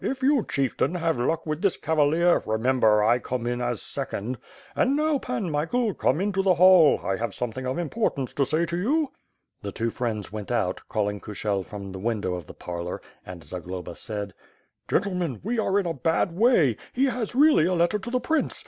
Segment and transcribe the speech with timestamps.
[0.03, 4.39] "If you, Chieftain, have luck with this cavalier, remember, I come in as second.
[4.75, 5.19] And now.
[5.19, 9.11] Pan Michael, come into the hall, I have something of importance to say to you."
[9.61, 13.95] The two friends went out, calling Kushel from the window of the parlor; and Zagloba
[13.95, 14.33] said:
[14.89, 18.59] "Gentlemen, we are in a bad way; he has really a letter to the prince.